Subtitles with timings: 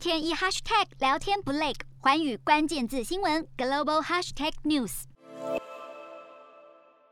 [0.00, 5.02] 天一 hashtag 聊天不累，寰宇关键字新闻 global hashtag news。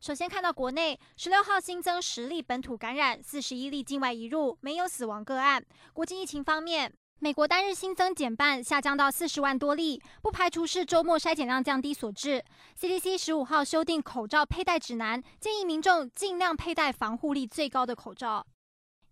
[0.00, 5.62] 首先看到国内十六号新增十例本土感染，四十一例境外移入，没有死亡个案。
[5.92, 12.42] 国际疫情方面，美国单日新增减半，下降到四十万多例，不排除是周末筛检量降低所致。
[12.80, 18.46] CDC 十五号修订口罩佩戴指南，建议民众尽量佩戴防护力最高的口罩。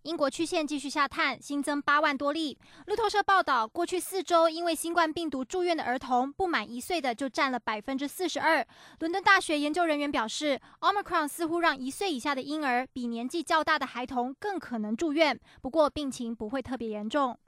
[0.09, 2.59] 英国曲线继续下探，新增八万多例。
[2.86, 8.66] 路透社报道，过去四周因为新冠病毒住院的儿童不满一岁的就占了百分之四十二。
[9.00, 17.38] 伦敦大学研究人员表示，Omicron 似乎让一岁以下的婴儿比年纪较大的孩童更可能住院，不过病情不会特别严重。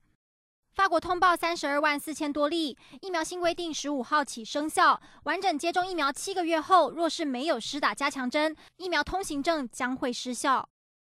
[0.74, 5.00] 法国通报三十二万四千多例疫苗新规定，十五号起生效。
[5.22, 10.68] 完整接种疫苗七个月后，若是没有施打加强针，疫苗通行证将会失效。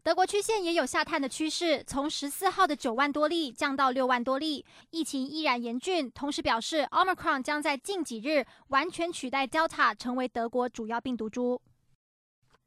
[0.05, 6.11] 德国曲线也有下探的趋势，从十四号的九万多例降到六万多例，疫情依然严峻。
[6.11, 11.62] 同时表示，Omicron 将在近几日完全取代 Delta，成为德国主要病毒株。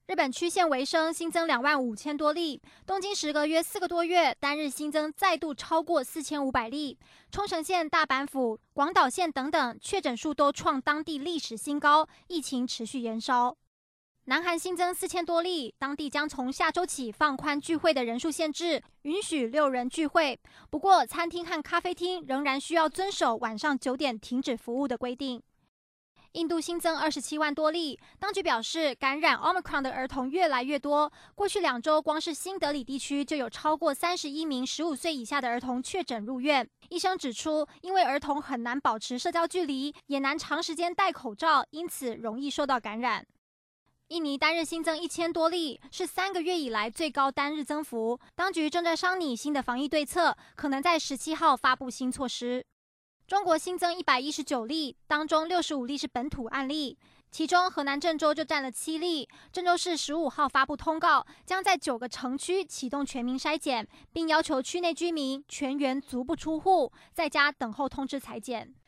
[0.08, 2.62] 日本曲线微升，新增两万五千多例。
[2.86, 6.98] 东京时隔约四个多月，单日新增再度超过四千五百例。
[7.32, 13.58] 冲绳县、大阪府、广岛县等等确诊数都创当地历史新高，疫情持续延烧。
[14.28, 20.40] 南韩新增四千多例，当地将从下周起放宽聚会的人数限制，允许六人聚会。
[20.72, 25.44] 不过，餐厅和咖啡厅仍然需要遵守晚上九点停止服务的规定。
[26.32, 31.14] 印度新增二十七万多例，当局表示，感染 Omicron 的儿童越来越多。
[31.36, 36.68] 过去两周，光是新德里地区就有超过三十一名十五岁以下的儿童确诊入院。
[36.90, 43.24] 医生指出，因为儿童很难保持社交距离，也难长时间戴口罩，因此容易受到感染。
[44.10, 48.20] 印尼单日新增一千多例，是三个月以来最高单日增幅。
[48.36, 52.64] 当局正在商拟新的防疫对策，可能在十七号发布新措施。
[53.26, 56.96] 中国新增一百一十九例，当中六十五例是本土案例，
[57.32, 59.28] 其中河南郑州就占了七例。
[59.52, 68.76] 郑州市十五号发布通告，将在九个城区启动全民筛检，并要求区内居民全员足不出户，在家等候通知采检。